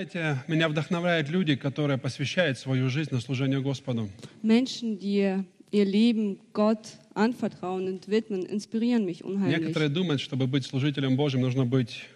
[0.00, 4.08] Знаете, меня вдохновляют люди, которые посвящают свою жизнь на служение Господу.
[4.42, 9.58] Menschen, die ihr Leben Gott anvertrauen und widmen, inspirieren mich unheimlich.
[9.58, 12.06] Некоторые думают, чтобы быть служителем Божьим, нужно быть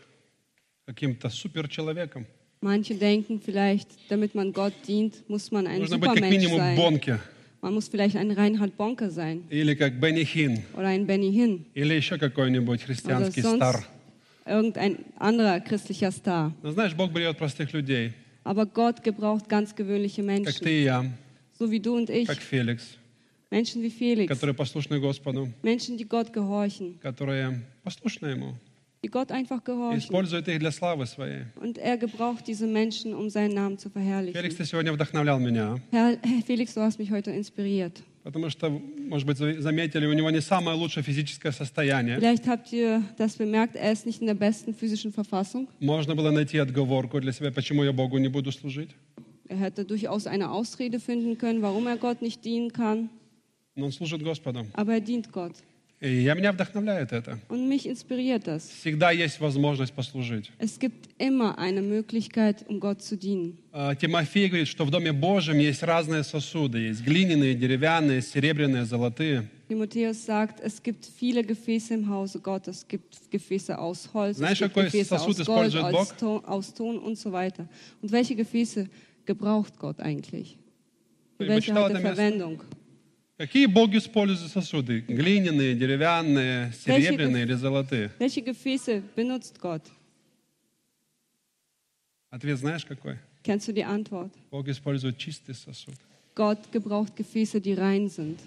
[0.86, 2.24] каким-то суперчеловеком.
[2.62, 6.76] Manche denken vielleicht, damit man Gott dient, muss man ein Нужно Supermensch минимум sein.
[6.76, 7.20] Бонке,
[7.60, 11.66] Man muss vielleicht ein Reinhard Bonke sein или как Бенни Хин, oder ein Benny Hinn
[11.74, 13.84] или еще какой-нибудь oder христианский sonst стар.
[14.45, 16.53] irgendein anderer christlicher Star.
[16.63, 20.83] Но знаешь, Бог берет простых людей, Aber Gott gebraucht ganz gewöhnliche как Menschen, ты и
[20.85, 21.05] я,
[21.57, 22.27] so wie du und ich.
[22.27, 22.97] как Феликс,
[23.51, 28.53] Menschen wie Felix, которые послушны Господу, Menschen, die Gott gehorchen, которые послушны Ему,
[29.03, 29.99] die Gott einfach и gehorchen.
[29.99, 31.43] используют их для славы Своей.
[31.61, 34.57] Und er gebraucht diese Menschen, um seinen Namen zu Феликс, verherrlichen.
[34.57, 38.01] ты сегодня вдохновлял меня, Herr, Herr Felix, du hast mich heute inspiriert.
[38.24, 42.18] Потому что, может быть, заметили, у него не самое лучшее физическое состояние.
[42.18, 45.68] Vielleicht habt ihr das bemerkt, er ist nicht in der besten physischen Verfassung.
[45.78, 48.90] Можно было найти отговорку для себя, почему я Богу не буду служить.
[49.46, 53.10] Er hätte durchaus eine Ausrede finden können, warum er Gott nicht dienen kann.
[53.76, 54.66] Но он служит Господу.
[54.72, 55.52] Aber er dient Gott.
[56.04, 57.38] И я, меня вдохновляет это.
[57.48, 58.68] Und mich inspiriert das.
[58.80, 60.50] Всегда есть возможность послужить.
[60.58, 63.56] Es gibt immer eine Möglichkeit, um Gott zu dienen.
[63.72, 66.80] А, Тимофей говорит, что в Доме Божьем есть разные сосуды.
[66.88, 69.48] Есть глиняные, деревянные, серебряные, золотые.
[69.66, 72.80] Timotheus sagt, es gibt viele Gefäße im Hause Gottes.
[72.80, 76.16] Es gibt Gefäße aus Holz, Знаешь, es gibt Gefäße aus Gold, aus?
[76.18, 77.66] Ton, aus Ton und so weiter.
[78.02, 78.90] Und welche Gefäße
[79.24, 80.58] gebraucht Gott eigentlich?
[81.38, 82.58] Für welche hat er это место.
[83.36, 85.00] Какие Бог использует сосуды?
[85.00, 88.12] Глиняные, деревянные, серебряные или золотые?
[88.18, 89.82] Welche Gefäße benutzt Gott?
[92.30, 93.18] Ответ знаешь какой?
[93.42, 94.32] Kennst du die Antwort?
[94.50, 95.94] Бог использует чистый сосуд.
[96.36, 98.38] Gott gebraucht Gefäße, die rein sind.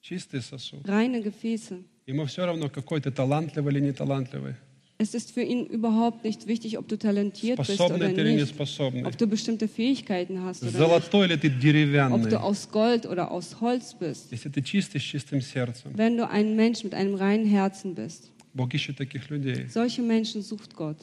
[0.00, 0.84] Чистый сосуд.
[0.84, 1.84] Reine Gefäße.
[2.06, 4.56] Ему все равно, какой ты талантливый или не талантливый.
[5.01, 8.29] Es ist für ihn überhaupt nicht wichtig, ob du talentiert bist oder Способный ты или
[8.31, 9.05] не nicht, способный.
[9.05, 12.29] ob du bestimmte Fähigkeiten hast oder nicht, Золотой или ты ob деревянный.
[12.31, 14.31] du aus Gold oder aus Holz bist.
[14.31, 15.91] Если ты чистый, с чистым сердцем.
[15.95, 18.31] Wenn du ein Mensch mit einem reinen Herzen bist.
[18.55, 19.67] Бог ищет таких людей.
[19.69, 20.97] Solche Menschen sucht Gott.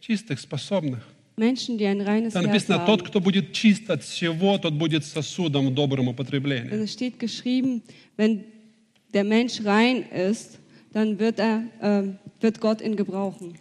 [0.00, 1.02] Чистых, способных.
[1.36, 3.06] Menschen, die ein reines Там Herz написано, тот, haben.
[3.08, 6.70] кто будет чист от всего, тот будет сосудом в добром Denn употреблении.
[6.82, 7.82] es steht geschrieben,
[8.16, 8.42] wenn
[9.14, 10.58] der Mensch rein ist,
[10.92, 13.54] dann wird, er, ähm, wird Gott ihn gebrauchen.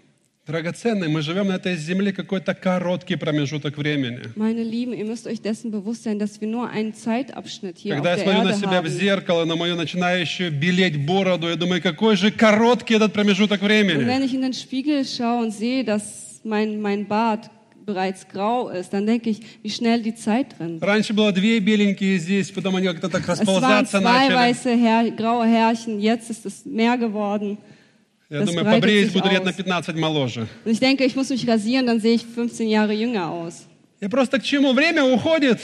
[0.47, 4.19] Драгоценные, мы живем на этой земле какой-то короткий промежуток времени.
[4.35, 8.13] Meine Lieben, ihr müsst euch dessen bewusst sein, dass wir nur einen Zeitabschnitt hier Когда
[8.13, 8.89] auf я der смотрю на Erde себя в haben.
[9.00, 14.06] зеркало, на мою начинающую белеть бороду, я думаю, какой же короткий этот промежуток Und времени.
[14.06, 17.50] wenn ich in den Spiegel schaue und sehe, dass mein, mein Bart
[17.83, 20.79] bereits grau ist, dann denke ich, wie schnell die Zeit rennt.
[20.83, 24.35] Раньше было две беленькие здесь, потом они как-то так Es waren расползаться zwei начали.
[24.35, 27.57] weiße Her graue Härchen, jetzt ist es mehr geworden.
[28.29, 29.45] Я das думаю, breitet побреюсь, sich буду лет aus.
[29.45, 30.47] на 15 моложе.
[30.66, 33.66] Und ich denke, ich muss mich rasieren, dann sehe ich 15 Jahre jünger aus.
[34.01, 34.73] Я просто к чему?
[34.73, 35.59] Время уходит.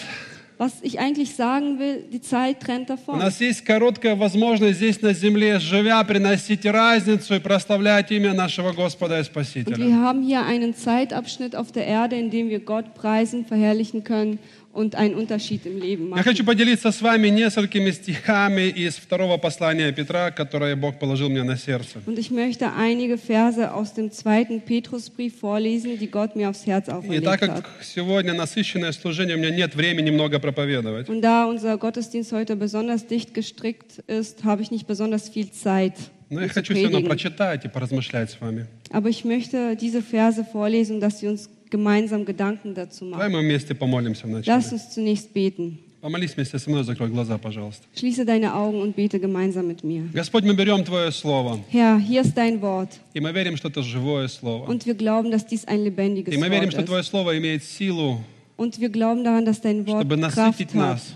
[0.57, 3.17] Was ich eigentlich sagen will, die Zeit rennt У davon.
[3.17, 9.17] нас есть короткая возможность здесь на земле, живя, приносить разницу и прославлять имя нашего Господа
[9.17, 9.75] и Und Спасителя.
[9.77, 14.37] wir haben hier einen Zeitabschnitt auf der Erde, in dem wir Gott preisen, verherrlichen können
[14.75, 16.45] und einen Unterschied im Leben Я хочу machen.
[16.55, 21.99] поделиться с вами несколькими стихами из второго послания Петра, которые Бог положил мне на сердце.
[22.05, 26.87] Und ich möchte einige Verse aus dem zweiten Petrusbrief vorlesen, die Gott mir aufs Herz
[26.87, 27.49] И auferlegt так hat.
[27.63, 31.09] как сегодня насыщенное служение, у меня нет времени много проповедовать.
[31.09, 35.95] Und da unser Gottesdienst heute besonders dicht gestrickt ist, habe ich nicht besonders viel Zeit.
[36.29, 37.09] Но um я zu хочу все равно predigen.
[37.09, 38.67] прочитать и поразмышлять с вами.
[38.89, 43.33] Aber ich möchte diese Verse vorlesen, dass wir uns gemeinsam Gedanken dazu Давай machen.
[43.33, 44.57] мы вместе помолимся вначале.
[44.57, 45.79] Lass uns zunächst beten.
[46.01, 47.83] Помолись вместе со мной, закрой глаза, пожалуйста.
[47.95, 50.09] Schließe deine Augen und bete gemeinsam mit mir.
[50.13, 52.89] Господь, мы берем Твое Слово, Herr, hier ist dein Wort.
[53.13, 54.65] и мы верим, что это живое Слово.
[54.65, 56.87] Und wir glauben, dass dies ein lebendiges И мы верим, что Wort ist.
[56.87, 58.19] Твое Слово имеет силу,
[58.57, 60.75] Und wir glauben daran, dass dein Wort чтобы Kraft насытить hat.
[60.75, 61.15] нас,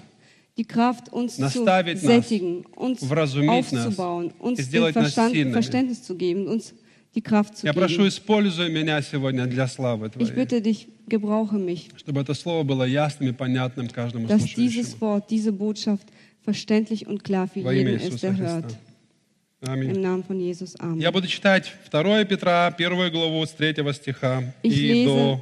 [0.57, 4.95] Die Kraft, uns zu наставить нас, sättigen, uns вразумить нас aufzubauen, и uns den сделать
[4.95, 5.51] нас Verstand, сильными.
[5.53, 6.73] Verständnis zu geben, uns
[7.14, 8.08] die Kraft zu Я прошу, geben.
[8.08, 12.84] используй меня сегодня для славы Ich Твоей, bitte dich, gebrauche mich, чтобы это Слово было
[12.84, 14.68] ясным и понятным каждому dass слушающему.
[14.68, 16.06] dieses Wort, diese Botschaft
[16.44, 18.54] verständlich und klar für Во имя jeden ist, Иисуса der Христа.
[18.62, 18.76] hört.
[19.62, 19.90] Аминь.
[19.94, 20.74] Im Namen von Jesus.
[20.80, 21.00] Amen.
[21.00, 25.40] Я буду читать 2 Петра, первую главу с 3 стиха Ich и lese до,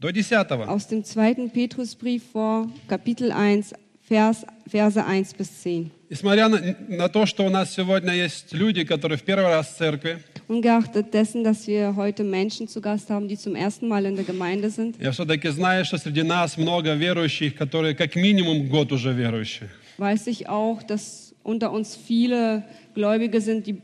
[0.00, 0.66] до 10.
[0.66, 3.72] Aus dem zweiten Petrusbrief vor, Kapitel 1,
[4.08, 5.90] Vers, Verse 1 bis 10.
[6.10, 9.76] Несмотря на, на то, что у нас сегодня есть люди, которые в первый раз в
[9.76, 14.15] церкви, Ungeachtet dessen, dass wir heute Menschen zu Gast haben, die zum ersten Mal in
[14.15, 18.91] der Gemeinde sind, я все-таки знаю, что среди нас много верующих, которые как минимум год
[18.91, 19.69] уже верующие.
[19.99, 22.63] weiß ich auch, dass unter uns viele
[22.95, 23.75] Gläubige sind, die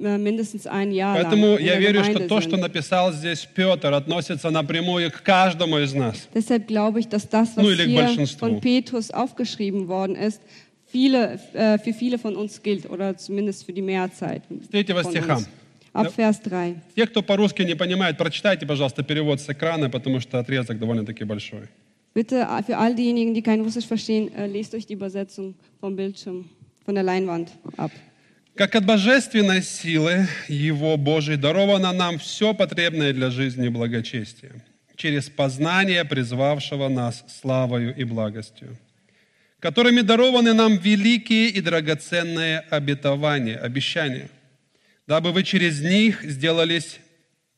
[0.00, 2.60] äh, mindestens ein Jahr lang Поэтому in я der верю, что Gemeinde то, что sind.
[2.60, 6.28] написал здесь Петр, относится напрямую к каждому из нас.
[6.34, 8.38] Deshalb glaube ich, dass das, was Ну, или к hier большинству.
[8.38, 10.40] von Petrus aufgeschrieben worden ist,
[10.86, 14.12] viele, äh, für viele von uns gilt oder zumindest für die Mehrheit
[14.70, 15.36] третьего von стиха.
[15.36, 15.48] uns.
[15.95, 16.75] Ab Vers 3.
[16.95, 21.69] Те, кто по-русски не понимает, прочитайте, пожалуйста, перевод с экрана, потому что отрезок довольно-таки большой.
[22.13, 26.49] Bitte für all diejenigen, die kein Russisch verstehen, äh, lest euch die Übersetzung vom Bildschirm,
[26.85, 27.91] von der Leinwand ab.
[28.55, 34.63] Как от божественной силы Его Божией даровано нам все потребное для жизни и благочестия,
[34.95, 38.77] через познание призвавшего нас славою и благостью,
[39.59, 44.29] которыми дарованы нам великие и драгоценные обетования, обещания,
[45.07, 46.99] дабы вы через них сделались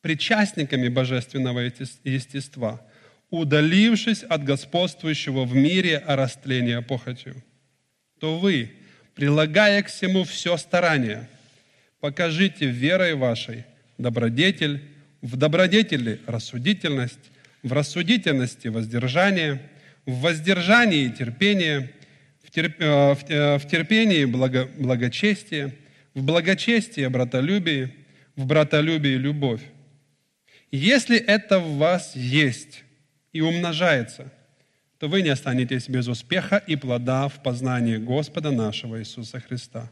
[0.00, 2.80] причастниками божественного естес- естества,
[3.30, 7.42] удалившись от господствующего в мире растления похотью.
[8.20, 8.72] То вы,
[9.14, 11.28] прилагая к всему все старание,
[12.00, 13.64] покажите верой вашей
[13.98, 14.82] добродетель,
[15.20, 17.18] в добродетели рассудительность,
[17.62, 19.60] в рассудительности воздержание,
[20.06, 21.90] в воздержании терпение,
[22.42, 25.74] в, э, э, терпении благо- благочестие,
[26.14, 27.94] в благочестии братолюбие,
[28.36, 29.62] в братолюбии любовь.
[30.70, 32.84] Если это в вас есть
[33.32, 34.32] и умножается,
[34.98, 39.90] то вы не останетесь без успеха и плода в познании Господа нашего Иисуса Христа.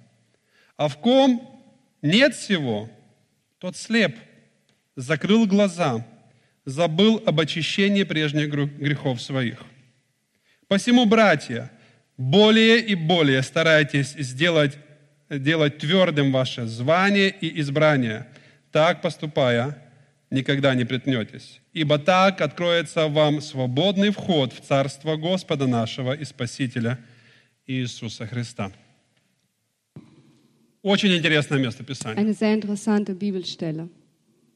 [0.77, 1.63] А в ком
[2.03, 2.91] нет всего,
[3.59, 4.17] тот слеп,
[4.97, 6.07] закрыл глаза,
[6.65, 9.63] забыл об очищении прежних грехов своих.
[10.69, 11.71] Посему, братья,
[12.17, 14.77] более и более старайтесь сделать,
[15.31, 18.27] делать твердым ваше звание и избрание.
[18.73, 19.83] Так поступая,
[20.31, 21.61] никогда не притнетесь.
[21.73, 26.99] Ибо так откроется вам свободный вход в Царство Господа нашего и Спасителя
[27.67, 28.73] Иисуса Христа.
[30.83, 32.23] Очень интересное место Писания.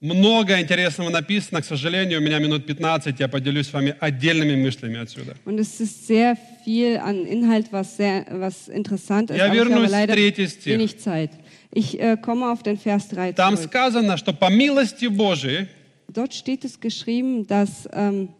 [0.00, 1.60] Много интересного написано.
[1.60, 3.20] К сожалению, у меня минут 15.
[3.20, 5.36] Я поделюсь с вами отдельными мыслями отсюда.
[5.44, 9.36] Und es ist sehr viel an Inhalt, was, sehr, was interessant ist.
[9.36, 10.78] Я вернусь в третий стих.
[10.78, 11.30] wenig Zeit.
[11.72, 13.68] Ich äh, komme auf den Vers 3 Там zurück.
[13.68, 15.68] сказано, что по милости Божией
[16.08, 18.30] Dort steht es geschrieben, dass ähm,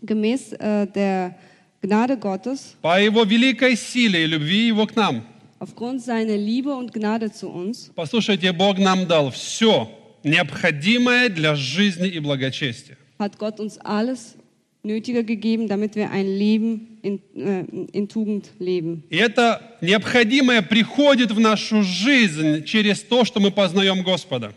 [0.00, 1.34] gemäß äh, der
[1.82, 5.24] Gnade Gottes, по Его великой силе и любви Его к нам.
[5.58, 9.90] aufgrund seiner Liebe und Gnade zu uns, Послушайте, Бог нам дал все
[10.24, 12.96] необходимое для жизни и благочестия.
[13.18, 14.36] hat Gott uns alles
[14.82, 19.02] Nötige gegeben, damit wir ein Leben in, äh, in Tugend leben.
[19.08, 24.52] И это необходимое приходит в нашу жизнь через то, что мы познаем Господа.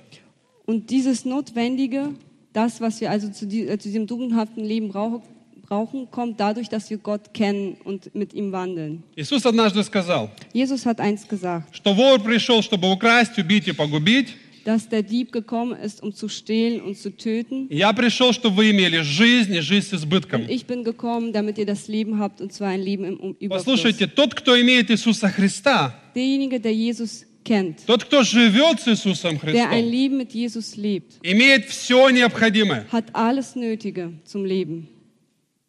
[0.65, 2.09] Und dieses Notwendige,
[2.51, 5.21] das, was wir also zu, äh, zu diesem tugendhaften Leben brauchen,
[5.65, 9.03] brauchen, kommt dadurch, dass wir Gott kennen und mit ihm wandeln.
[9.15, 14.35] Иисус однажды сказал, Jesus hat eins gesagt, что вор пришел, чтобы украсть, убить и погубить.
[14.66, 17.66] dass der Dieb gekommen ist, um zu stehlen und zu töten.
[17.68, 20.48] Я пришел, чтобы вы имели жизнь и жизнь с избытком.
[20.48, 23.64] Ich bin gekommen, damit ihr das Leben habt, und zwar ein Leben im Um- Überfluss.
[23.64, 29.36] Послушайте, тот, кто имеет Иисуса Христа, Derjenige, der Jesus kennt, тот, кто живет с Иисусом
[29.40, 32.86] der ein Христом, Leben mit Jesus lebt, имеет все необходимое.
[32.92, 34.86] hat alles Nötige zum Leben.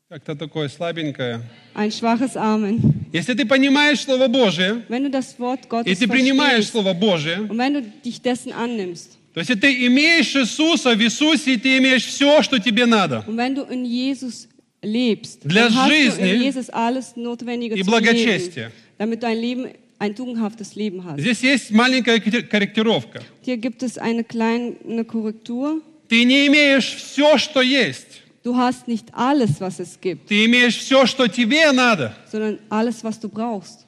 [0.09, 1.43] Как-то такое слабенькое.
[1.75, 2.81] Ein schwaches Amen.
[3.13, 7.43] Если ты понимаешь Слово Божие, Wenn du das Wort и Gottes ты принимаешь Слово Божие,
[7.43, 11.77] und wenn du dich dessen annimmst то есть ты имеешь Иисуса в Иисусе, и ты
[11.77, 13.23] имеешь все, что тебе надо.
[13.27, 14.49] und wenn du in Jesus
[14.81, 18.69] lebst, Для жизни in Jesus alles Notwendige и благочестия.
[18.69, 21.21] Leben, damit du ein Leben, ein tugendhaftes Leben hast.
[21.21, 23.21] Здесь есть маленькая кор- корректировка.
[23.43, 25.83] Hier gibt es eine kleine Korrektur.
[26.09, 28.23] Ты не имеешь все, что есть.
[28.45, 33.03] Du hast nicht alles, was es gibt, Ты имеешь все, что тебе надо sondern alles,
[33.05, 33.85] was du brauchst.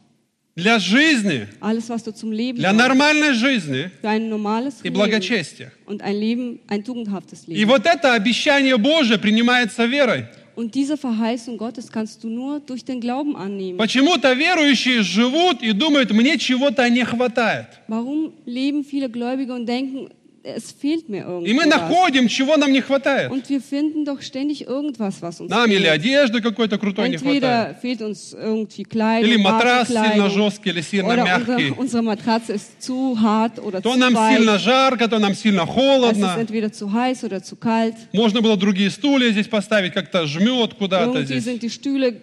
[0.56, 5.70] для жизни, Alles, was du zum Leben для нормальной жизни Für ein normales и благочестия.
[5.86, 7.68] und ein Leben, ein tugendhaftes И Leben.
[7.68, 10.26] вот это обещание Божие принимается верой.
[10.56, 13.78] Und diese Verheißung Gottes kannst du nur durch den Glauben annehmen.
[13.78, 17.66] Почему-то верующие живут и думают, мне чего-то не хватает.
[17.88, 20.10] Warum leben viele Gläubige und denken,
[20.42, 23.30] es fehlt mir И мы находим, чего нам не хватает.
[23.30, 25.92] Und wir finden doch ständig irgendwas, was uns Нам или fehlt.
[25.94, 27.42] одежды какой-то крутой не хватает.
[27.42, 31.70] Entweder fehlt uns irgendwie Kleidung, Или матрас сильно жесткий или сильно oder мягкий.
[31.70, 34.36] unsere, unsere Matratze ist zu hart oder То zu нам weich.
[34.38, 36.36] сильно жарко, то нам сильно Es ist холодно.
[36.38, 37.94] entweder zu heiß oder zu kalt.
[38.12, 41.44] Можно было другие стулья здесь поставить, как-то жмет куда-то здесь.
[41.44, 42.16] sind die Stühle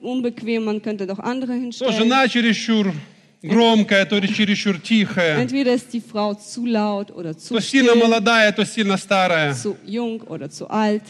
[0.00, 2.92] unbequem, man könnte doch andere То жена чересчур
[3.42, 5.38] громкая, то чересчур тихая.
[5.38, 9.54] Entweder ist die Frau zu laut oder zu То сильно молодая, то сильно старая.
[9.54, 11.02] zu jung oder zu alt.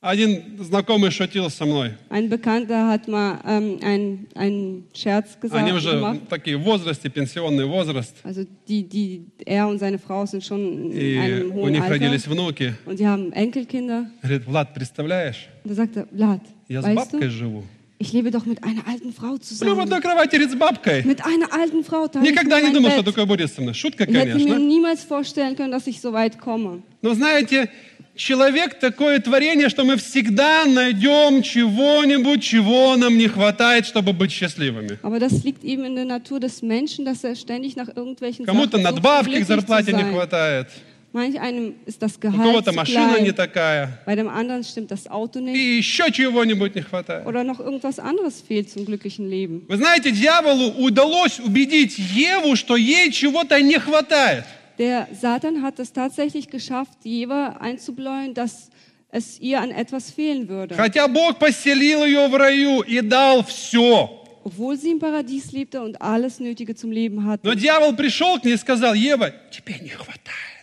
[0.00, 1.90] Один знакомый шутил со мной.
[2.08, 6.20] Ein Bekannter hat mal ähm, einen, einen Scherz gesagt, Они уже gemacht.
[6.28, 8.14] такие в возрасте, пенсионный возраст.
[8.22, 11.82] Also die, die, er und seine Frau sind schon in И einem у hohen них
[11.82, 12.74] Alter родились внуки.
[12.86, 14.06] und sie haben Enkelkinder.
[14.22, 17.64] Говорит, Влад, представляешь, Und er, Vlad, я с бабкой du, живу.
[17.98, 20.02] Ich lebe doch mit einer alten Frau Сплю в одной zusammen.
[20.02, 21.02] кровати с бабкой.
[21.04, 23.06] Mit einer alten Frau teile ich Никогда не думал, что Bett.
[23.06, 23.74] такое будет со мной.
[23.74, 24.58] Шутка, Ich hätte mir конечно.
[24.58, 26.82] niemals vorstellen können, dass ich so weit komme.
[27.02, 27.70] Но знаете,
[28.16, 34.98] человек такое творение, что мы всегда найдем чего-нибудь, чего нам не хватает, чтобы быть счастливыми.
[35.02, 38.76] Aber das liegt eben in der Natur des Menschen, dass er ständig nach irgendwelchen Кому-то
[38.78, 40.68] um надбавки к зарплате не хватает.
[41.12, 43.98] Manch einem ist das У Gehalt кого-то zu машина не klein, такая.
[44.04, 47.26] bei dem anderen stimmt das Auto nicht И еще чего-нибудь не хватает.
[47.26, 49.64] oder noch irgendwas anderes fehlt zum glücklichen Leben.
[49.68, 54.44] Вы знаете, дьяволу удалось убедить Еву, что ей чего-то не хватает.
[54.78, 58.68] Der Satan hat es tatsächlich geschafft, Jeva einzubläuen, dass
[59.10, 60.74] es ihr an etwas fehlen würde.
[60.76, 64.10] Хотя Бог поселил ее в раю и дал все.
[64.44, 67.56] Obwohl sie im Paradies lebte und alles Nötige zum Leben Но hatte.
[67.56, 70.57] дьявол пришел к ней и сказал, Ева, тебе не хватает.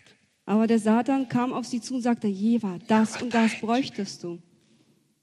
[0.47, 4.39] Aber der Satan kam auf sie zu und sagte, Jeva, das und das bräuchtest du.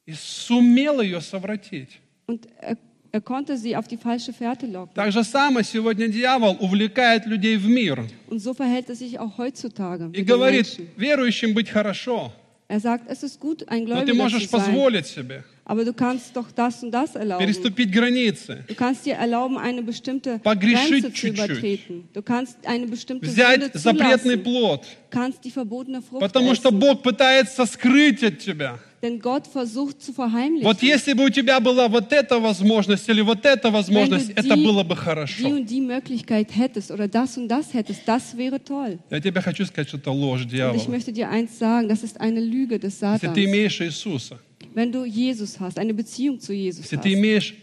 [0.06, 2.00] И сумел ее совратить.
[2.27, 2.77] Und er,
[3.12, 4.94] er konnte sie auf die falsche Fährte locken.
[4.96, 9.38] Так же самое сегодня дьявол увлекает людей в мир Und so verhält es sich auch
[9.38, 10.88] heutzutage и mit den говорит, Menschen.
[10.96, 12.32] верующим быть хорошо,
[12.70, 15.85] Er sagt, es ist gut, ein но ты Gläubiger можешь zu sein, позволить себе Aber
[15.85, 17.45] du kannst doch das und das erlauben.
[17.45, 21.38] переступить границы, Du kannst dir erlauben, eine bestimmte Погрешить Grenze zu чуть-чуть.
[21.38, 22.09] übertreten.
[22.12, 26.69] Du kannst eine bestimmte взять Sünde запретный плод, Du kannst die verbotene Frucht потому что
[26.71, 26.78] essen.
[26.81, 28.78] Бог пытается скрыть от тебя.
[29.02, 30.62] Denn Gott versucht zu verheimlichen.
[30.64, 34.62] Вот если бы у тебя была вот эта возможность или вот эта возможность, это die,
[34.64, 35.49] было бы die хорошо.
[35.49, 39.00] und die Möglichkeit hättest oder das und das hättest, das wäre toll.
[39.11, 40.88] Я тебе хочу сказать, что это ложь Und ich дьявола.
[40.88, 44.38] möchte dir eins sagen, das ist eine Lüge des Если ты имеешь Иисуса,
[44.74, 47.56] Wenn du Jesus hast, eine Beziehung zu Jesus если ты hast, имеешь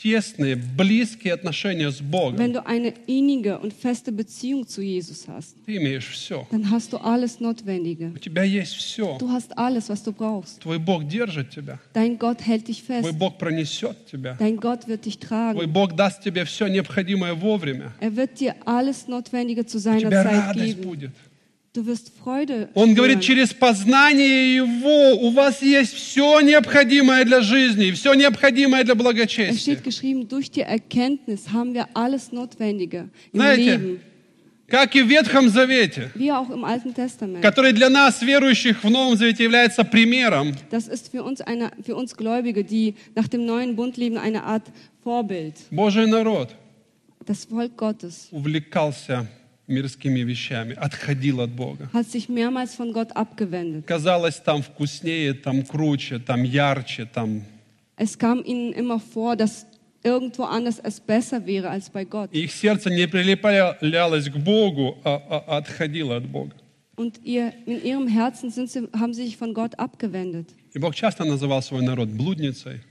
[0.00, 5.56] тесные, близкие отношения с wenn Богом, du eine innige und feste Beziehung zu Jesus hast,
[5.66, 6.46] ты имеешь все.
[6.52, 8.12] dann hast du alles Notwendige.
[8.14, 9.18] У тебя есть все.
[9.18, 10.60] Du hast alles, was du brauchst.
[10.60, 11.80] Твой Бог держит тебя.
[11.94, 13.18] Dein Gott hält dich Твой fest.
[13.18, 14.36] Бог пронесет тебя.
[14.38, 15.28] Dein Gott wird dich Твой
[15.66, 15.66] tragen.
[15.72, 17.92] Бог даст тебе все необходимое вовремя.
[18.00, 20.82] Er wird dir alles Notwendige zu У seiner тебя Zeit радость geben.
[20.84, 21.10] будет.
[21.75, 28.93] Он говорит, через познание Его у вас есть все необходимое для жизни, все необходимое для
[28.93, 29.79] благочестия.
[33.33, 33.99] Знаете,
[34.67, 36.11] Как и в Ветхом Завете,
[37.41, 41.95] который для нас, верующих в Новом Завете, является примером, Das ist für uns, eine, für
[41.95, 44.63] uns Gläubige, die nach dem neuen Bund leben, eine Art
[45.03, 45.55] Vorbild.
[45.71, 46.51] Божий народ
[47.25, 49.27] Das Volk Gottes увлекался
[49.73, 51.89] мирскими вещами, отходил от Бога.
[51.93, 53.85] hat sich mehrmals von Gott abgewendet.
[53.85, 57.43] Казалось, там вкуснее, там круче, там ярче, там...
[57.97, 59.65] Es kam ihnen immer vor, dass
[60.03, 62.31] irgendwo anders es besser wäre als bei Gott.
[62.33, 66.53] Их сердце не прилеплялось к Богу, а, а отходило от Бога.
[66.95, 70.49] Und ihr, in ihrem Herzen sind sie, haben sie sich von Gott abgewendet.
[70.73, 72.81] И Бог часто называл свой народ блудницей,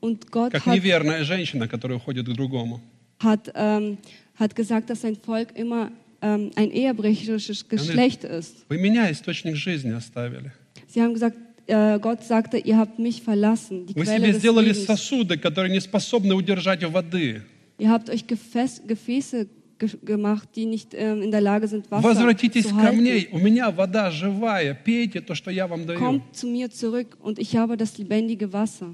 [0.00, 2.80] Und Gott как hat, неверная женщина, которая уходит к другому.
[3.18, 3.98] hat, ähm,
[4.38, 5.90] hat gesagt, dass sein Volk immer
[6.21, 8.65] ähm, ein ehebrecherisches Geschlecht ist.
[8.69, 10.51] Вы меня источник жизни оставили.
[10.87, 11.37] Sie haben gesagt,
[11.67, 14.85] äh, Gott sagte, ihr habt mich verlassen, die Вы Quelle себе des сделали Lebens.
[14.85, 17.43] сосуды, которые не способны удержать воды.
[17.77, 19.47] Ihr habt euch Gefäß, Gefäße
[19.79, 23.35] ge gemacht, die nicht ähm, in der Lage sind, Wasser Возвратитесь zu ко мне, halten.
[23.35, 25.97] у меня вода живая, пейте то, что я вам даю.
[25.97, 28.93] Kommt zu mir zurück und ich habe das lebendige Wasser.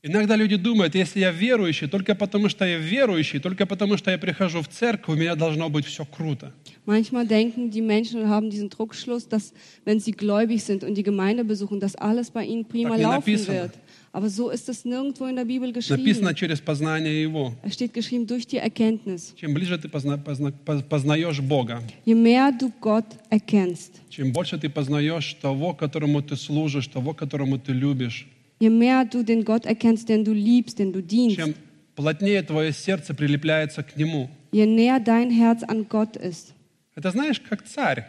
[0.00, 4.18] Иногда люди думают, если я верующий, только потому что я верующий, только потому что я
[4.18, 6.52] прихожу в церковь, у меня должно быть все круто.
[6.86, 9.52] Manchmal denken die Menschen und haben diesen Druckschluss, dass
[9.84, 13.54] wenn sie gläubig sind und die Gemeinde besuchen, dass alles bei ihnen prima laufen написано.
[13.54, 13.72] wird.
[14.12, 16.34] Aber so ist es nirgendwo in der Bibel Написано geschrieben.
[16.36, 17.54] через познание Его.
[17.64, 19.34] Es steht geschrieben durch die Erkenntnis.
[19.36, 24.58] Чем ближе ты позна- позна- поз- познаешь Бога, Je mehr du Gott erkennst, чем больше
[24.58, 28.26] ты познаешь того, которому ты служишь, того, которому ты любишь,
[28.60, 31.54] je mehr du den Gott erkennst, den du liebst, den du dienst, чем
[31.96, 34.28] плотнее твое сердце прилепляется к Нему.
[34.52, 36.54] je näher dein Herz an Gott ist.
[36.94, 38.06] Это знаешь, как царь.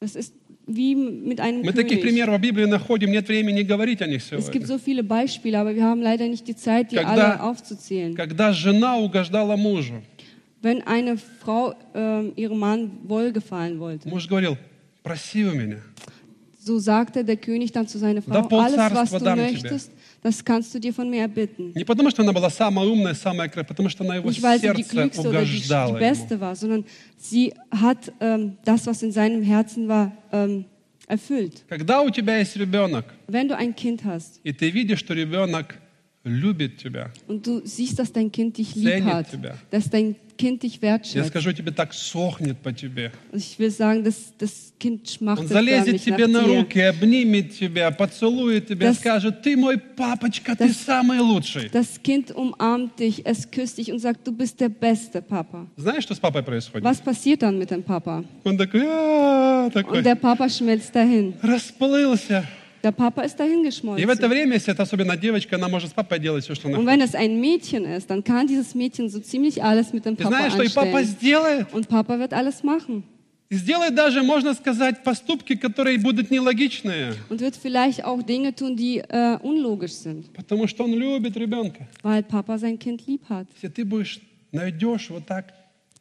[0.00, 0.32] Das ist
[0.66, 2.02] wie mit einem Мы таких König.
[2.02, 4.66] примеров в Библии находим, нет времени говорить о них Es gibt сегодня.
[4.66, 8.14] so viele Beispiele, aber wir haben leider nicht die Zeit, die Когда- alle aufzuzählen.
[8.14, 10.02] Когда жена угождала мужу,
[10.60, 14.56] Wenn eine Frau ähm, ihrem Mann wohlgefallen wollte, муж говорил,
[15.04, 15.78] проси у меня.
[16.67, 19.51] so sagte der König dann zu seiner Да Frau, alles, was полцарства du дам тебе».
[19.51, 19.91] möchtest,
[20.21, 21.73] das kannst du dir von mir erbitten.
[21.75, 24.59] Не потому, что она была самая умная, самая красивая, потому что она его Nicht, weil
[24.59, 25.99] sie die сердце klügste oder die, die угождала ему.
[25.99, 26.85] beste war, sondern
[27.17, 30.65] sie hat ähm, das, was in seinem Herzen war, ähm,
[31.07, 31.63] erfüllt.
[31.67, 35.75] Когда у тебя есть ребенок, Wenn du ein Kind hast и ты видишь, что ребенок
[36.23, 39.57] любит тебя, und du siehst, dass dein Kind dich lieb Ценит hat, тебя.
[39.69, 41.28] dass dein Kind dich я wertschätzt.
[41.28, 43.10] скажу тебе, так сохнет по тебе.
[43.32, 46.58] Ich will sagen, dass das Kind Он schmachtet залезет förmlich тебе на nach dir.
[46.60, 51.68] руки, обнимет тебя, поцелует тебя, Das- скажет, ты мой папочка, ты Das- самый лучший.
[51.72, 55.66] Das Kind umarmt dich, es küsst dich und sagt, du bist der beste Papa.
[55.76, 56.84] Знаешь, что с папой происходит?
[56.86, 58.24] Was passiert dann mit dem Papa?
[58.44, 61.34] Он такой, «А, такой, Und der Papa schmilzt dahin.
[61.42, 62.44] расплылся.
[62.83, 64.09] Der Papa ist dahin И в geschmolzen.
[64.09, 66.85] это время, если это особенно девочка, она может с папой делать все, что она Und
[66.85, 66.99] хочет.
[66.99, 70.23] wenn es ein Mädchen ist, dann kann dieses Mädchen so ziemlich alles mit dem Ты
[70.23, 71.05] Papa знаешь, что и папа anstellen.
[71.07, 71.73] сделает?
[71.73, 73.03] Und Papa wird alles machen.
[73.49, 77.13] И сделает даже, можно сказать, поступки, которые будут нелогичные.
[77.29, 81.87] Und wird vielleicht auch Dinge tun, die äh, unlogisch sind, Потому что он любит ребенка.
[82.01, 83.47] weil Papa sein Kind lieb hat.
[83.53, 84.19] Если ты будешь,
[84.51, 85.53] найдешь вот так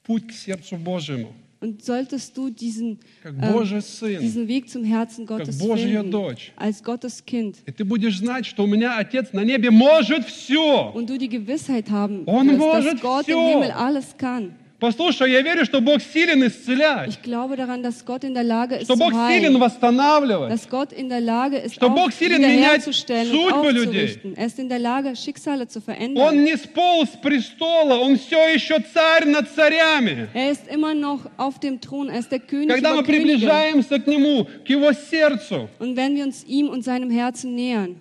[0.02, 4.82] путь к сердцу Божьему, Und solltest du diesen, как ähm, Божий сын, diesen Weg zum
[4.82, 6.52] Herzen Gottes Божья finden, дочь.
[6.56, 10.90] als Gottes Kind, и ты будешь знать, что у меня Отец на небе может все.
[10.92, 13.40] und du die Gewissheit haben Он wirst, может dass Gott всё.
[13.40, 14.56] im Himmel alles kann.
[14.79, 18.75] Послушай, я верю, что Бог силен исцелять, Ich glaube daran, dass Gott in der Lage
[18.75, 20.51] ist что Бог силен heilen, восстанавливать.
[20.51, 24.05] dass Gott in der Lage ist, Что Бог силен менять судьбы людей.
[24.05, 24.35] aufzurichten.
[24.35, 25.81] Er ist in der Lage, Schicksale zu
[26.15, 30.27] Он не сполз с престола, он все еще царь над царями.
[30.35, 34.05] Er ist immer noch auf dem Thron, er ist der König Когда мы приближаемся к
[34.05, 37.99] Нему, к Его сердцу, Und wenn wir uns ihm und seinem Herzen nähern,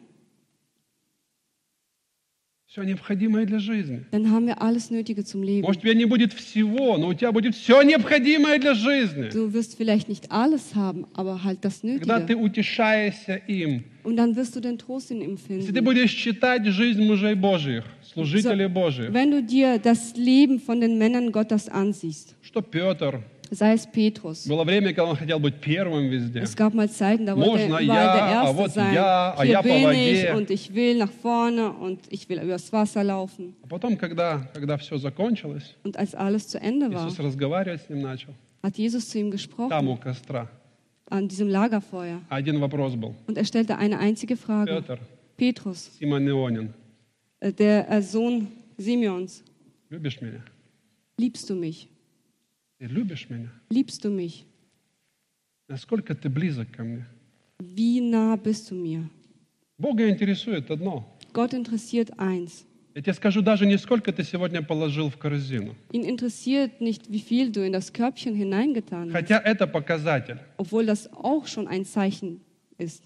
[2.77, 4.05] все необходимое для жизни.
[4.11, 5.63] dann haben wir alles Nötige zum Leben.
[5.63, 9.31] Может, у тебя не будет всего, но у тебя будет все необходимое для жизни.
[9.33, 12.43] Du wirst vielleicht nicht alles haben, aber halt das Когда ты Nötige.
[12.43, 15.85] утешаешься им, Und dann wirst du den Trost in ihm если ты finden.
[15.85, 21.33] будешь читать жизнь мужей Божьих, служителей Божьих, Wenn du dir das Leben von den Männern
[21.33, 26.40] Gottes ansiehst, что Петр, sei es Petrus, было время, когда он хотел быть первым везде.
[26.40, 28.94] Es gab mal Zeiten, da wollte Можно er überall я, der а Erste вот sein.
[28.94, 30.24] я, а Hier я по bin воде.
[30.30, 33.54] ich und ich will nach vorne und ich will übers Wasser laufen.
[33.64, 37.90] А потом, когда, когда все закончилось, Und als alles zu Ende war, Иисус разговаривать с
[37.90, 38.34] ним начал,
[38.64, 40.48] hat Jesus zu ihm там gesprochen, у костра.
[41.10, 42.22] an diesem Lagerfeuer.
[42.30, 43.16] Один вопрос был.
[43.28, 44.76] Und er stellte eine einzige Frage.
[44.82, 44.98] Петр,
[45.36, 46.74] Petrus, Симон Ионин,
[47.42, 49.44] äh, der äh, Sohn Simeons,
[49.90, 50.42] любишь меня?
[51.18, 51.90] liebst du mich?
[52.79, 53.49] Ты любишь меня?
[53.71, 54.45] Liebst du mich?
[55.69, 57.07] Насколько ты близок ко мне?
[57.59, 59.09] Wie nah bist du mir?
[59.79, 61.07] Бога интересует одно.
[61.33, 62.65] Gott interessiert eins.
[62.95, 65.75] Я тебе скажу даже не сколько ты сегодня положил в корзину.
[65.93, 70.39] Ihn interessiert nicht, wie viel du in das Körbchen hineingetan hast, Хотя это показатель.
[70.59, 72.41] obwohl das auch schon ein Zeichen
[72.79, 73.03] ist.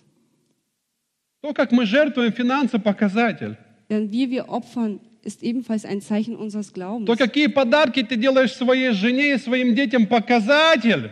[1.42, 3.56] То, как мы жертвуем финансы, показатель.
[3.88, 7.07] Denn wie wir opfern, ist ebenfalls ein Zeichen unseres Glaubens.
[7.07, 11.11] То, какие подарки ты делаешь своей жене и своим детям, показатель.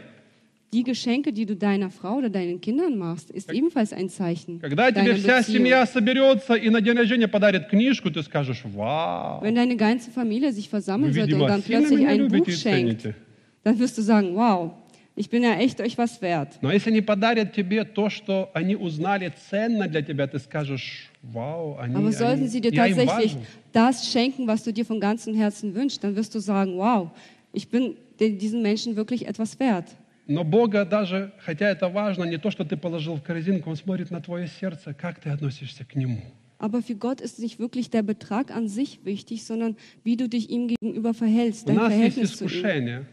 [0.72, 4.92] Die Geschenke, die du deiner Frau oder deinen Kindern machst, ist ebenfalls ein Zeichen Когда
[4.92, 5.58] тебе deiner вся Beziehung.
[5.58, 10.52] семья соберется и на день рождения подарит книжку, ты скажешь, вау, Wenn deine ganze Familie
[10.52, 13.02] sich вы, versammeln sollte und видимо, dann сильно plötzlich меня ein Buch любите и schenkt,
[13.02, 13.16] цените.
[13.64, 14.72] dann wirst du sagen, wow,
[15.18, 16.58] ich bin ja echt euch was wert.
[16.62, 21.78] Но если они подарят тебе то, что они узнали ценно для тебя, ты скажешь, вау,
[21.80, 23.42] они, Aber sollten они- sie dir я им tatsächlich важен.
[23.74, 27.12] das schenken, was du dir von ganzem Herzen wünschst, dann wirst du sagen, wow,
[27.54, 29.88] ich bin den- diesen Menschen wirklich etwas wert.
[30.26, 34.10] Но Бога даже, хотя это важно, не то, что ты положил в корзинку, Он смотрит
[34.10, 36.22] на твое сердце, как ты относишься к Нему.
[36.60, 40.50] Aber für Gott ist nicht wirklich der Betrag an sich wichtig, sondern wie du dich
[40.50, 43.06] ihm gegenüber verhältst, У dein нас есть Verhältnis zu ihm.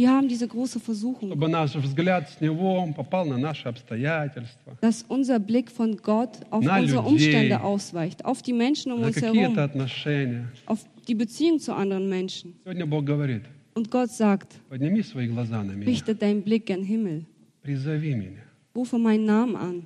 [0.00, 5.04] Wir haben diese große Versuchung, чтобы наш взгляд с Него попал на наши обстоятельства, dass
[5.08, 7.12] unser Blick von Gott auf Na, unsere людей.
[7.26, 10.46] Umstände ausweicht, auf die Menschen um на uns herum, отношения.
[10.64, 12.54] auf die Beziehung zu anderen Menschen.
[12.64, 13.42] Сегодня Бог говорит,
[13.74, 17.26] Und Gott sagt, подними свои глаза на меня, richte deinen Blick gen Himmel,
[17.62, 18.42] призови меня,
[18.74, 19.82] rufe meinen Namen an,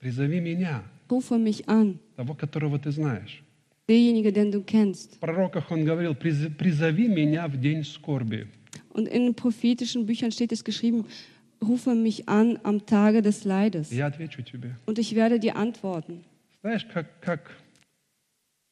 [0.00, 3.42] призови меня, rufe mich an, того, которого ты знаешь.
[3.86, 5.16] derjenige, den du kennst.
[5.16, 8.46] В пророках он говорил, «Приз- призови меня в день скорби.
[8.97, 11.05] Und in den prophetischen Büchern steht es geschrieben,
[11.61, 14.75] rufe mich an am Tage des Leides Я отвечу тебе.
[14.85, 16.23] und ich werde dir antworten.
[16.61, 17.51] Знаешь, как, как,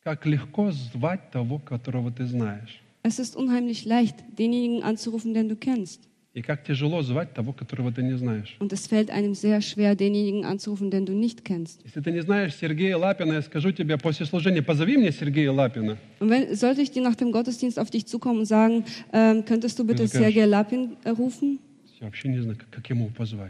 [0.03, 2.81] как легко звать того, которого ты знаешь.
[3.03, 6.01] Es ist unheimlich leicht, denjenigen anzurufen, den du kennst.
[8.60, 11.82] Und es fällt einem sehr schwer, denjenigen anzurufen, den du nicht kennst.
[16.20, 19.78] Und wenn, sollte ich dir nach dem Gottesdienst auf dich zukommen und sagen, ähm, könntest
[19.78, 21.58] du bitte Sergei Lapin äh, rufen?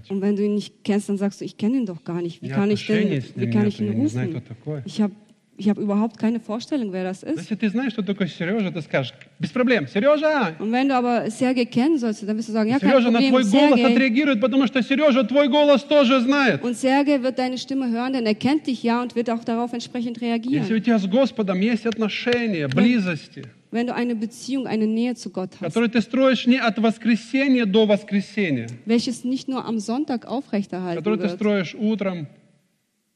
[0.09, 2.40] Und wenn du ihn nicht kennst, dann sagst du, ich kenne ihn doch gar nicht.
[2.40, 4.42] Wie kann ich, denn, wie kann ich ihn rufen?
[4.85, 5.12] Ich habe
[5.57, 7.39] ich habe überhaupt keine Vorstellung, wer das Но ist.
[7.41, 11.29] Если ты знаешь, что такое Сережа, ты скажешь, без проблем, Сережа, Und wenn du aber
[11.29, 13.93] Sergei kennen sollst, dann wirst du sagen, ja, kein Сережа на Problem, твой голос Sergei.
[13.93, 16.63] отреагирует, потому что Сережа твой голос тоже знает.
[16.63, 19.73] Und Sergei wird deine Stimme hören, denn er kennt dich ja und wird auch darauf
[19.73, 20.75] entsprechend Если reagieren.
[20.75, 25.51] у тебя с Господом есть отношения, близости, Wenn du eine Beziehung, eine Nähe zu Gott
[25.62, 30.97] hast, которые ты строишь не от воскресенья до воскресенья, welches nicht nur am Sonntag aufrechterhalten
[30.97, 32.27] которые ты wird, строишь утром,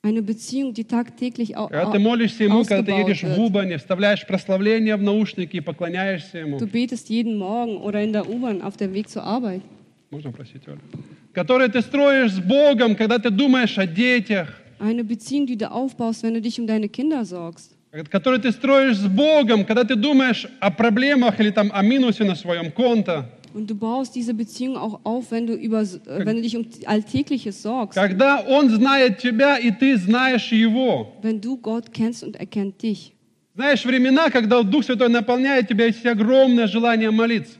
[0.06, 3.40] eine Beziehung, die tagtäglich au когда ты молишься Ему, когда ты ausgebaut едешь в wird.
[3.40, 6.58] Убане, вставляешь прославление в наушники и поклоняешься Ему.
[6.60, 9.62] Du betest jeden Morgen oder in der U-Bahn auf dem Weg zur Arbeit.
[10.12, 10.78] Можно просить, Оля?
[11.34, 16.22] Которые ты строишь с Богом, когда ты думаешь о детях, Eine Beziehung, die du aufbaust,
[16.24, 17.72] wenn du dich um deine Kinder sorgst.
[18.12, 22.36] которые ты строишь с Богом, когда ты думаешь о проблемах или там о минусе на
[22.36, 26.42] своем конто, Und du baust diese Beziehung auch auf, wenn du, über, äh, wenn du
[26.42, 27.96] dich um Alltägliches sorgst.
[27.98, 31.14] когда Он знает тебя и ты знаешь Его.
[31.22, 33.14] Wenn du Gott kennst und er kennt dich.
[33.56, 37.60] Знаешь, времена, когда Дух Святой наполняет тебя, есть огромное желание молиться.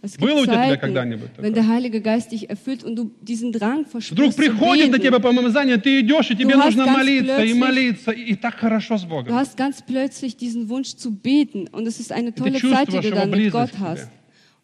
[0.00, 1.42] Es Было у gibt тебя Zeiten, когда-нибудь такое?
[1.44, 4.98] wenn der Heilige Geist dich erfüllt und du diesen Drang Вдруг verspürst zu приходит на
[5.00, 5.22] тебя beten.
[5.36, 8.34] помазание, ты идешь, и тебе Du hast нужно ganz молиться и plötzlich- молиться, и, и
[8.36, 9.34] так хорошо с Du Богом.
[9.34, 12.92] hast ganz plötzlich diesen Wunsch zu beten und es ist eine ты tolle Zeit, die
[13.00, 14.08] чувствуешь du dann его mit близость Gott к тебе.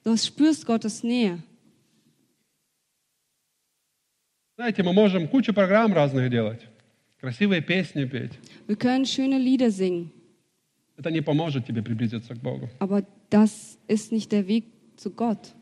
[0.03, 1.39] Du spürst Gottes Nähe.
[4.55, 6.61] Знаете, мы можем кучу программ разных делать,
[7.19, 8.33] красивые песни петь.
[8.67, 10.11] Wir können schöne Lieder singen,
[10.97, 12.69] Это не поможет тебе приблизиться к Богу.
[12.79, 14.65] aber das ist nicht der Weg
[14.97, 15.53] zu Gott.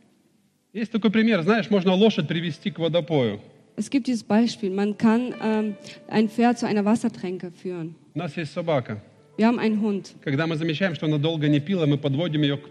[0.73, 3.39] Есть такой пример, знаешь, можно лошадь привести к водопою.
[3.77, 5.75] Es gibt dieses Beispiel, man kann ähm,
[6.10, 7.95] ein Pferd zu einer Wassertränke führen.
[8.13, 9.01] У нас есть собака.
[9.38, 10.13] Wir haben einen Hund.
[10.21, 12.67] Когда мы замечаем, что она долго не пила, мы подводим ее к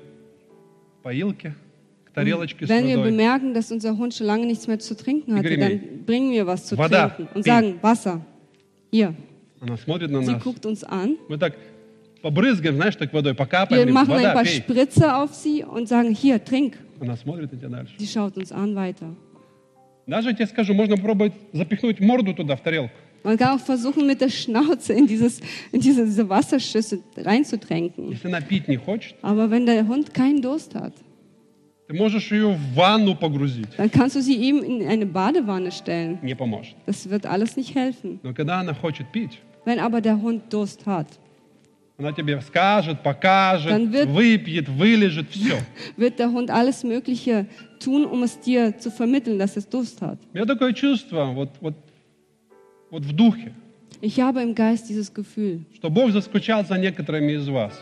[1.02, 1.54] поилке,
[2.04, 5.36] к тарелочке с Wenn wir bemerken, dass unser Hund schon lange nichts mehr zu trinken
[5.36, 7.08] hatte, dann bringen wir was zu Вода.
[7.10, 8.20] trinken und sagen, Wasser,
[8.90, 9.14] hier.
[9.60, 10.42] Она смотрит на Sie нас.
[10.42, 11.16] guckt uns an.
[11.28, 11.54] Мы так
[12.22, 13.76] побрызгаем, знаешь, так водой, Wir покапаем.
[13.88, 14.56] говорим, machen ein Вода, paar пей.
[14.62, 16.74] Spritze auf sie und sagen, hier, trink.
[17.00, 17.94] Она смотрит на тебя дальше.
[17.98, 19.14] Sie schaut uns an weiter.
[20.06, 22.94] Даже я тебе скажу, можно попробовать запихнуть морду туда, в тарелку.
[23.23, 25.39] Man kann auch versuchen, mit der Schnauze in, dieses,
[25.71, 28.11] in diese, diese Wasserschüssel reinzutränken.
[28.11, 30.93] Если она пить не хочет, Aber wenn der Hund keinen Durst hat,
[31.87, 33.67] ты можешь ее в ванну погрузить.
[33.77, 36.19] dann kannst du sie ihm in eine Badewanne stellen.
[36.21, 36.75] Не поможет.
[36.85, 38.19] Das wird alles nicht helfen.
[38.23, 41.07] Но когда она хочет пить, Wenn aber der Hund Durst hat,
[41.97, 45.57] она тебе скажет, покажет, Dann wird- выпьет, вылежит, все.
[45.97, 47.47] wird der Hund alles Mögliche
[47.79, 50.19] tun, um es dir zu vermitteln, dass es Durst hat.
[50.33, 51.73] У меня такое чувство, вот, вот,
[52.90, 53.52] вот в духе,
[54.02, 57.72] Ich habe im Geist dieses Gefühl, что Бог заскучал за некоторыми из вас,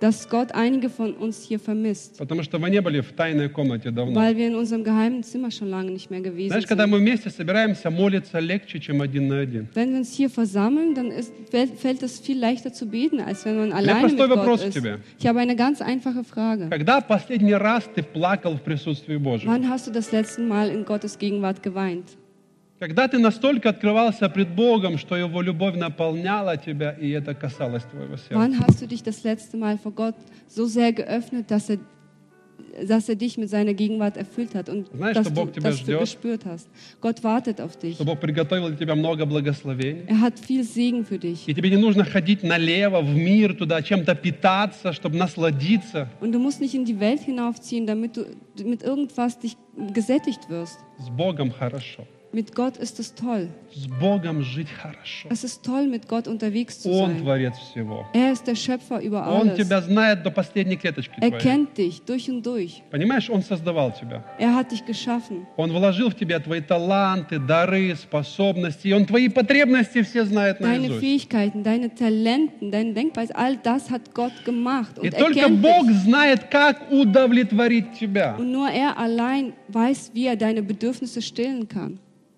[0.00, 3.90] dass Gott einige von uns hier vermisst, потому что вы не были в тайной комнате
[3.90, 4.18] давно.
[4.18, 7.28] weil wir in unserem geheimen Zimmer schon lange nicht mehr gewesen Знаешь, когда мы вместе
[7.30, 9.68] собираемся, молиться легче, чем один на один.
[9.74, 13.44] Wenn wir uns hier versammeln, dann ist, fällt, fällt es viel leichter zu beten, als
[13.44, 14.72] wenn man alleine mit Gott ist.
[14.74, 15.00] тебе.
[15.18, 16.68] Ich habe eine ganz einfache Frage.
[16.70, 19.48] Когда последний раз ты плакал в присутствии Божьем?
[19.50, 22.16] Wann hast du das letzte Mal in Gottes Gegenwart geweint?
[22.80, 28.16] Когда ты настолько открывался пред Богом, что Его любовь наполняла тебя, и это касалось твоего
[28.16, 28.34] сердца.
[28.34, 30.14] Wann hast du dich das letzte Mal vor Gott
[30.48, 31.76] so sehr geöffnet, dass er,
[32.88, 36.46] dass er dich mit seiner Gegenwart erfüllt hat und Знаешь, dass du, dass du gespürt
[36.46, 36.70] hast?
[37.02, 37.98] Gott wartet auf dich.
[37.98, 40.06] Бог приготовил для тебя много благословений.
[40.06, 41.46] Er hat viel Segen für dich.
[41.46, 46.08] И тебе не нужно ходить налево, в мир, туда, чем-то питаться, чтобы насладиться.
[46.22, 48.24] Und du musst nicht in die Welt hinaufziehen, damit du
[48.64, 49.58] mit irgendwas dich
[49.92, 50.78] gesättigt wirst.
[50.98, 52.06] С Богом хорошо.
[52.31, 53.47] Mit Gott ist es toll.
[53.73, 55.29] С Богом жить хорошо.
[55.29, 57.21] Es ist toll, mit Gott unterwegs zu Он sein.
[57.23, 58.05] творец всего.
[58.13, 59.57] Er ist der Schöpfer über Он alles.
[59.57, 61.39] тебя знает до последней клеточки Er твоей.
[61.41, 62.83] kennt dich durch und durch.
[62.91, 64.21] Понимаешь, Он создавал тебя.
[64.37, 65.47] Er hat dich geschaffen.
[65.55, 68.89] Он вложил в тебя твои таланты, дары, способности.
[68.89, 70.99] И Он твои потребности все знает Deine наизусть.
[70.99, 74.97] Fähigkeiten, deine Talenten, deine Denkweise, all das hat Gott gemacht.
[74.97, 75.99] И Und er только kennt Бог dich.
[76.03, 78.35] знает, как удовлетворить тебя.
[78.37, 81.99] Und nur er allein weiß, wie er deine Bedürfnisse stillen kann.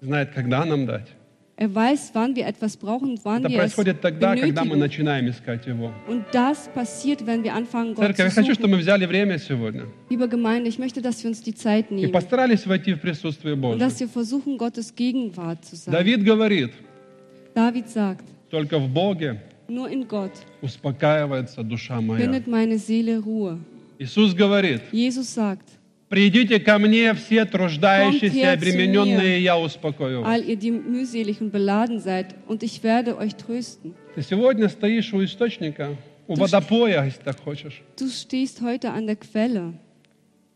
[0.00, 1.06] знает, когда нам дать.
[1.60, 4.78] Er weiß, wann wir etwas brauchen und wann Это wir происходит тогда, когда мы benötigen.
[4.78, 5.90] начинаем искать Его.
[6.06, 9.86] Und das passiert, wenn wir anfangen, Gott Церковь, я хочу, чтобы мы взяли время сегодня
[10.08, 13.54] Liebe Gemeinde, ich möchte, dass wir uns die Zeit и nehmen постарались войти в присутствие
[13.54, 13.78] und Божье.
[13.80, 15.92] dass wir versuchen, Gottes Gegenwart zu sein.
[15.92, 16.70] Давид говорит,
[17.54, 20.30] David sagt, только в Боге Nur in Gott
[20.62, 22.24] успокаивается душа моя.
[22.24, 23.58] findet meine Seele Ruhe.
[23.98, 25.68] Иисус говорит, Jesus sagt,
[26.08, 30.40] придите ко мне все труждающиеся и обремененные, я успокою вас.
[30.40, 30.70] Ты
[34.22, 37.82] сегодня стоишь у источника, у водопоя, если так хочешь.
[37.98, 39.74] Du stehst heute an der Quelle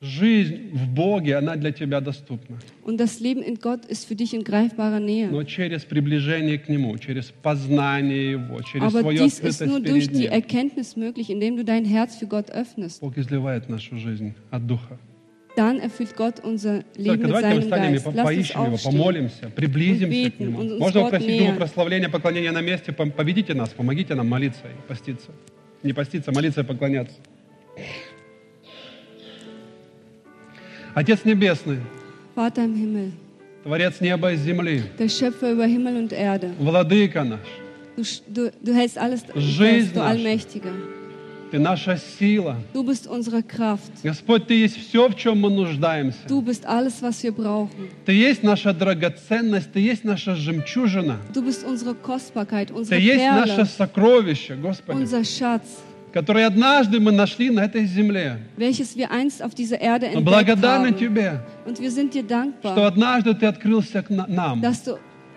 [0.02, 2.58] Жизнь в Боге, она для тебя доступна.
[2.84, 5.30] und das Leben in Gott ist für dich in greifbarer Nähe.
[5.30, 10.08] Но через приближение к Нему, через познание Его, через Aber свою dies ist nur durch
[10.08, 10.26] die.
[10.26, 13.00] Erkenntnis möglich, indem du dein Herz für Gott öffnest.
[13.00, 14.98] Бог изливает нашу жизнь от Духа.
[15.54, 18.04] Dann erfüllt Gott unser Leben Только mit seinem Geist.
[18.04, 20.78] по- Lasst uns поищем Его, помолимся, приблизимся к Нему.
[20.78, 21.56] Можно попросить nähern.
[21.56, 25.30] прославления, поклонения на месте, поведите нас, помогите нам молиться и поститься.
[25.82, 27.16] Не поститься, молиться и поклоняться.
[30.94, 31.78] Отец Небесный,
[32.34, 33.12] Vater im Himmel,
[33.64, 37.40] Творец неба и земли, der Schöpfer über Himmel und Erde, Владыка наш,
[37.96, 40.12] du, sch- du, du hältst alles Жизнь du наша.
[41.52, 42.56] Ты наша сила.
[42.72, 43.92] Du bist unsere Kraft.
[44.02, 46.16] Господь, Ты есть все, в чем мы нуждаемся.
[46.26, 47.90] Du bist alles, was wir brauchen.
[48.06, 51.18] Ты есть наша драгоценность, Ты есть наша жемчужина.
[51.34, 55.66] Du bist unsere Kostbarkeit, Ты unsere есть наше Perle, сокровище, Господи, unser Schatz,
[56.10, 58.38] которое однажды мы нашли на этой земле.
[58.56, 60.98] welches wir einst auf dieser Erde entdeckt благодарны haben.
[60.98, 64.62] Тебе, Und wir sind dir что dankbar, однажды Ты открылся к на- нам.
[64.62, 64.96] dass du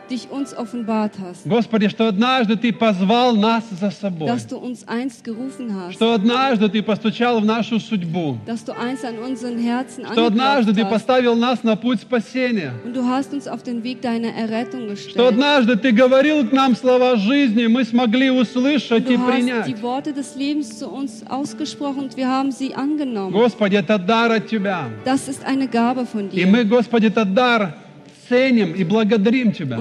[0.09, 4.27] dich uns offenbart hast, Господи, что однажды Ты позвал нас за собой.
[4.27, 8.37] dass du uns einst gerufen hast, Что однажды Ты постучал в нашу судьбу.
[8.45, 12.71] dass du einst an unseren Herzen Что однажды Ты поставил нас на путь спасения.
[12.83, 15.27] Und du hast uns auf den Weg deiner Errettung Что gestellt.
[15.33, 19.65] однажды Ты говорил к нам слова жизни, мы смогли услышать и Du hast принять.
[19.67, 23.31] die Worte des Lebens zu uns ausgesprochen und wir haben sie angenommen.
[23.31, 24.85] Господи, это дар от Тебя.
[25.05, 26.47] Das ist eine Gabe von И dir.
[26.47, 27.75] мы, Господи, этот дар
[28.27, 29.77] ценим и благодарим Тебя.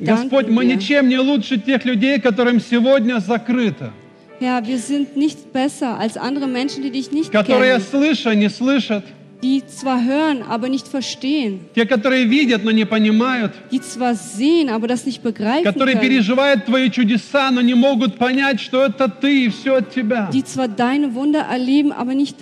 [0.00, 3.92] Господь, мы ничем не лучше тех людей, которым сегодня закрыто.
[4.40, 8.48] Herr, wir sind nicht besser als andere Menschen, die dich nicht Которые, kennen, слыша, не
[8.48, 9.02] слышат.
[9.42, 13.52] die zwar hören, aber nicht verstehen, Те, которые видят, но не понимают.
[13.72, 18.16] die zwar sehen, aber das nicht begreifen Которые können, переживают Твои чудеса, но не могут
[18.16, 20.30] понять, что это Ты и все от Тебя.
[20.32, 22.36] die zwar deine Wunder erleben, aber nicht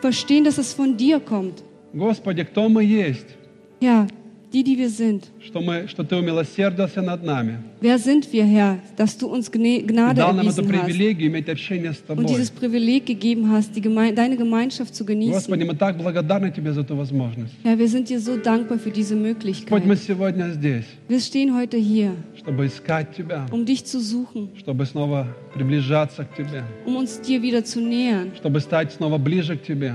[0.00, 1.62] verstehen, dass es von dir kommt.
[1.92, 3.26] Господи, кто мы есть?
[3.81, 4.07] Herr,
[4.53, 5.23] die, die wir sind.
[5.39, 7.59] Что, мы, что Ты умилосердился над нами.
[7.79, 10.85] Wer sind wir, Herr, dass du uns Gne- И Gnade дал нам эту erwiesen hast
[10.85, 12.25] привилегию иметь общение с und Тобой.
[12.25, 15.65] dieses Privileg gegeben hast, die Geme deine Gemeinschaft zu Господи, genießen?
[15.67, 17.53] мы так благодарны Тебе за эту возможность.
[17.63, 20.03] Herr, wir sind dir so dankbar für diese Господь, мы Möglichkeit.
[20.05, 25.27] сегодня здесь, Wir stehen heute hier, чтобы искать Тебя, um dich zu suchen, чтобы снова
[25.53, 29.93] приближаться к Тебе, um uns dir wieder zu nähern, чтобы стать снова ближе к Тебе.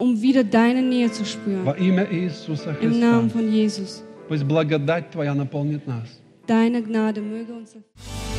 [0.00, 1.74] um wieder deine Nähe zu Во spüren.
[1.78, 2.98] имя Иисуса Im Христа.
[3.00, 4.02] Namen von Jesus.
[4.28, 6.20] Пусть благодать Твоя наполнит нас.
[6.46, 8.29] Deine Gnade möge uns erfüllen.